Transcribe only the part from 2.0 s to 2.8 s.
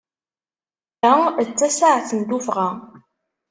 n tuffɣa.